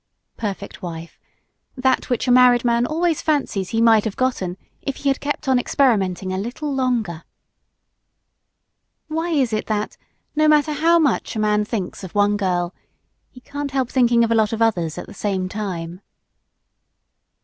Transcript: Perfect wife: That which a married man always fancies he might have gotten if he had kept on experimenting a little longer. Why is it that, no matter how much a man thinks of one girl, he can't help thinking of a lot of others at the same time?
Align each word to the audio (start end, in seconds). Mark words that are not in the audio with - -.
Perfect 0.35 0.81
wife: 0.81 1.19
That 1.77 2.09
which 2.09 2.27
a 2.27 2.31
married 2.31 2.65
man 2.65 2.87
always 2.87 3.21
fancies 3.21 3.69
he 3.69 3.79
might 3.81 4.03
have 4.03 4.15
gotten 4.15 4.57
if 4.81 4.95
he 4.95 5.09
had 5.09 5.19
kept 5.21 5.47
on 5.47 5.59
experimenting 5.59 6.33
a 6.33 6.39
little 6.39 6.73
longer. 6.73 7.23
Why 9.09 9.29
is 9.29 9.53
it 9.53 9.67
that, 9.67 9.97
no 10.35 10.47
matter 10.47 10.73
how 10.73 10.97
much 10.97 11.35
a 11.35 11.39
man 11.39 11.65
thinks 11.65 12.03
of 12.03 12.15
one 12.15 12.35
girl, 12.35 12.73
he 13.29 13.41
can't 13.41 13.69
help 13.69 13.91
thinking 13.91 14.23
of 14.23 14.31
a 14.31 14.35
lot 14.35 14.51
of 14.53 14.59
others 14.59 14.97
at 14.97 15.05
the 15.05 15.13
same 15.13 15.47
time? 15.47 16.01